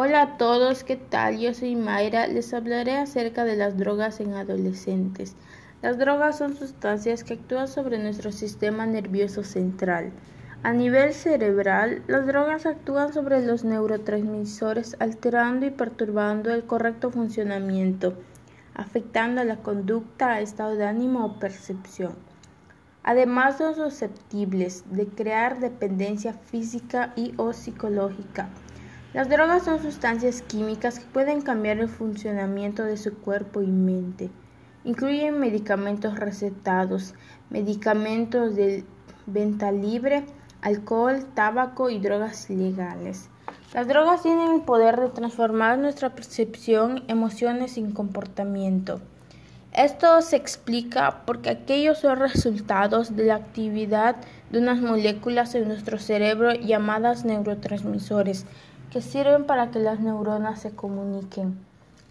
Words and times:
Hola 0.00 0.22
a 0.22 0.36
todos, 0.36 0.84
¿qué 0.84 0.94
tal? 0.94 1.40
Yo 1.40 1.52
soy 1.54 1.74
Mayra. 1.74 2.28
Les 2.28 2.54
hablaré 2.54 2.96
acerca 2.98 3.44
de 3.44 3.56
las 3.56 3.76
drogas 3.76 4.20
en 4.20 4.34
adolescentes. 4.34 5.34
Las 5.82 5.98
drogas 5.98 6.38
son 6.38 6.54
sustancias 6.54 7.24
que 7.24 7.34
actúan 7.34 7.66
sobre 7.66 7.98
nuestro 7.98 8.30
sistema 8.30 8.86
nervioso 8.86 9.42
central. 9.42 10.12
A 10.62 10.72
nivel 10.72 11.14
cerebral, 11.14 12.04
las 12.06 12.28
drogas 12.28 12.64
actúan 12.64 13.12
sobre 13.12 13.44
los 13.44 13.64
neurotransmisores 13.64 14.94
alterando 15.00 15.66
y 15.66 15.70
perturbando 15.70 16.52
el 16.52 16.62
correcto 16.62 17.10
funcionamiento, 17.10 18.14
afectando 18.74 19.42
la 19.42 19.56
conducta, 19.56 20.40
estado 20.40 20.76
de 20.76 20.86
ánimo 20.86 21.24
o 21.24 21.40
percepción. 21.40 22.12
Además 23.02 23.58
son 23.58 23.74
susceptibles 23.74 24.84
de 24.92 25.08
crear 25.08 25.58
dependencia 25.58 26.34
física 26.34 27.12
y 27.16 27.34
o 27.36 27.52
psicológica. 27.52 28.48
Las 29.14 29.30
drogas 29.30 29.64
son 29.64 29.80
sustancias 29.80 30.42
químicas 30.42 30.98
que 30.98 31.06
pueden 31.06 31.40
cambiar 31.40 31.78
el 31.78 31.88
funcionamiento 31.88 32.84
de 32.84 32.98
su 32.98 33.14
cuerpo 33.14 33.62
y 33.62 33.66
mente. 33.66 34.28
Incluyen 34.84 35.40
medicamentos 35.40 36.18
recetados, 36.18 37.14
medicamentos 37.48 38.54
de 38.54 38.84
venta 39.24 39.72
libre, 39.72 40.24
alcohol, 40.60 41.24
tabaco 41.34 41.88
y 41.88 41.98
drogas 41.98 42.50
legales. 42.50 43.30
Las 43.72 43.88
drogas 43.88 44.22
tienen 44.22 44.52
el 44.52 44.60
poder 44.60 45.00
de 45.00 45.08
transformar 45.08 45.78
nuestra 45.78 46.14
percepción, 46.14 47.02
emociones 47.08 47.78
y 47.78 47.84
comportamiento. 47.84 49.00
Esto 49.72 50.20
se 50.22 50.36
explica 50.36 51.22
porque 51.24 51.50
aquellos 51.50 51.98
son 51.98 52.18
resultados 52.18 53.16
de 53.16 53.24
la 53.24 53.36
actividad 53.36 54.16
de 54.50 54.58
unas 54.58 54.80
moléculas 54.80 55.54
en 55.54 55.68
nuestro 55.68 55.98
cerebro 55.98 56.52
llamadas 56.52 57.24
neurotransmisores, 57.24 58.44
que 58.90 59.02
sirven 59.02 59.44
para 59.44 59.70
que 59.70 59.78
las 59.78 60.00
neuronas 60.00 60.60
se 60.60 60.74
comuniquen. 60.74 61.58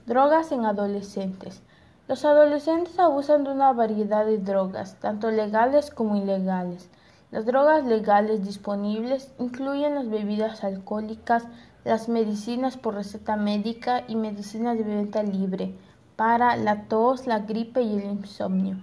Drogas 0.05 0.51
en 0.51 0.65
adolescentes. 0.65 1.61
Los 2.07 2.23
adolescentes 2.23 2.97
abusan 2.99 3.43
de 3.43 3.51
una 3.51 3.73
variedad 3.73 4.25
de 4.25 4.37
drogas, 4.37 4.95
tanto 4.99 5.29
legales 5.31 5.91
como 5.91 6.15
ilegales. 6.15 6.89
Las 7.31 7.45
drogas 7.45 7.85
legales 7.85 8.45
disponibles 8.45 9.31
incluyen 9.37 9.95
las 9.95 10.09
bebidas 10.09 10.63
alcohólicas, 10.63 11.43
las 11.83 12.07
medicinas 12.07 12.77
por 12.77 12.95
receta 12.95 13.35
médica 13.35 14.03
y 14.07 14.15
medicinas 14.15 14.77
de 14.77 14.83
venta 14.83 15.23
libre 15.23 15.73
para 16.15 16.55
la 16.55 16.83
tos, 16.83 17.27
la 17.27 17.39
gripe 17.39 17.81
y 17.81 17.97
el 17.97 18.05
insomnio. 18.05 18.77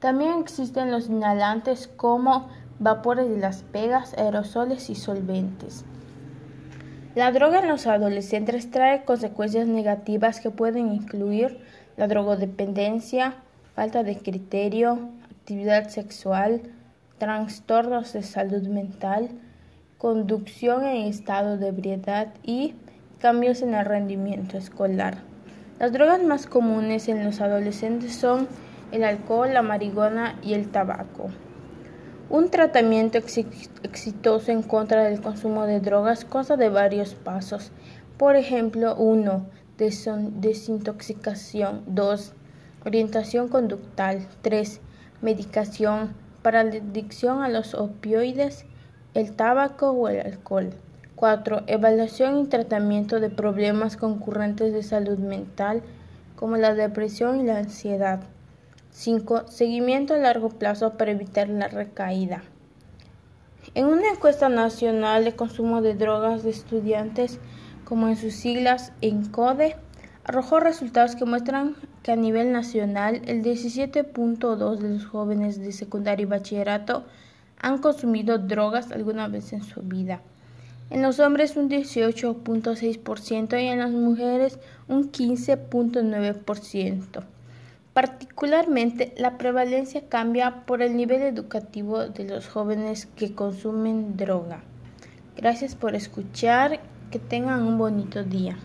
También 0.00 0.38
existen 0.38 0.90
los 0.90 1.08
inhalantes 1.08 1.88
como 1.88 2.48
vapores 2.78 3.28
de 3.28 3.38
las 3.38 3.62
pegas, 3.62 4.14
aerosoles 4.14 4.90
y 4.90 4.94
solventes. 4.94 5.84
La 7.18 7.32
droga 7.32 7.58
en 7.58 7.66
los 7.66 7.88
adolescentes 7.88 8.70
trae 8.70 9.04
consecuencias 9.04 9.66
negativas 9.66 10.38
que 10.38 10.50
pueden 10.50 10.92
incluir 10.92 11.58
la 11.96 12.06
drogodependencia, 12.06 13.34
falta 13.74 14.04
de 14.04 14.16
criterio, 14.16 15.00
actividad 15.28 15.88
sexual, 15.88 16.62
trastornos 17.18 18.12
de 18.12 18.22
salud 18.22 18.62
mental, 18.68 19.30
conducción 19.98 20.86
en 20.86 21.08
estado 21.08 21.56
de 21.56 21.70
ebriedad 21.70 22.28
y 22.44 22.74
cambios 23.18 23.62
en 23.62 23.74
el 23.74 23.84
rendimiento 23.84 24.56
escolar. 24.56 25.16
Las 25.80 25.92
drogas 25.92 26.22
más 26.22 26.46
comunes 26.46 27.08
en 27.08 27.24
los 27.24 27.40
adolescentes 27.40 28.14
son 28.14 28.46
el 28.92 29.02
alcohol, 29.02 29.52
la 29.52 29.62
marihuana 29.62 30.36
y 30.40 30.54
el 30.54 30.68
tabaco. 30.68 31.30
Un 32.30 32.50
tratamiento 32.50 33.16
exitoso 33.16 34.52
en 34.52 34.62
contra 34.62 35.04
del 35.04 35.22
consumo 35.22 35.64
de 35.64 35.80
drogas 35.80 36.26
consta 36.26 36.58
de 36.58 36.68
varios 36.68 37.14
pasos. 37.14 37.70
Por 38.18 38.36
ejemplo, 38.36 38.94
1. 38.96 39.46
Desintoxicación. 39.78 41.84
2. 41.86 42.34
Orientación 42.84 43.48
conductal. 43.48 44.28
3. 44.42 44.78
Medicación 45.22 46.12
para 46.42 46.64
la 46.64 46.76
adicción 46.76 47.42
a 47.42 47.48
los 47.48 47.72
opioides, 47.72 48.66
el 49.14 49.32
tabaco 49.32 49.92
o 49.92 50.08
el 50.08 50.20
alcohol. 50.20 50.74
4. 51.16 51.62
Evaluación 51.66 52.40
y 52.40 52.46
tratamiento 52.46 53.20
de 53.20 53.30
problemas 53.30 53.96
concurrentes 53.96 54.74
de 54.74 54.82
salud 54.82 55.16
mental 55.16 55.80
como 56.36 56.58
la 56.58 56.74
depresión 56.74 57.40
y 57.40 57.44
la 57.44 57.56
ansiedad. 57.56 58.20
5. 58.90 59.48
Seguimiento 59.48 60.14
a 60.14 60.18
largo 60.18 60.48
plazo 60.48 60.96
para 60.96 61.10
evitar 61.10 61.48
la 61.48 61.68
recaída. 61.68 62.42
En 63.74 63.86
una 63.86 64.10
encuesta 64.10 64.48
nacional 64.48 65.24
de 65.24 65.36
consumo 65.36 65.82
de 65.82 65.94
drogas 65.94 66.42
de 66.42 66.50
estudiantes, 66.50 67.38
como 67.84 68.08
en 68.08 68.16
sus 68.16 68.34
siglas 68.34 68.92
ENCODE, 69.00 69.76
arrojó 70.24 70.60
resultados 70.60 71.16
que 71.16 71.24
muestran 71.24 71.76
que 72.02 72.12
a 72.12 72.16
nivel 72.16 72.52
nacional 72.52 73.22
el 73.26 73.42
17.2 73.42 74.78
de 74.78 74.88
los 74.88 75.06
jóvenes 75.06 75.60
de 75.60 75.72
secundaria 75.72 76.24
y 76.24 76.26
bachillerato 76.26 77.04
han 77.58 77.78
consumido 77.78 78.38
drogas 78.38 78.92
alguna 78.92 79.28
vez 79.28 79.52
en 79.52 79.62
su 79.62 79.82
vida 79.82 80.20
en 80.90 81.02
los 81.02 81.20
hombres 81.20 81.56
un 81.56 81.68
18.6% 81.68 83.62
y 83.62 83.66
en 83.66 83.78
las 83.78 83.90
mujeres 83.90 84.58
un 84.88 85.12
15.9%. 85.12 87.24
Particularmente, 87.98 89.12
la 89.16 89.38
prevalencia 89.38 90.08
cambia 90.08 90.64
por 90.66 90.82
el 90.82 90.96
nivel 90.96 91.20
educativo 91.22 92.06
de 92.06 92.28
los 92.28 92.46
jóvenes 92.46 93.06
que 93.06 93.34
consumen 93.34 94.16
droga. 94.16 94.60
Gracias 95.36 95.74
por 95.74 95.96
escuchar, 95.96 96.78
que 97.10 97.18
tengan 97.18 97.66
un 97.66 97.76
bonito 97.76 98.22
día. 98.22 98.56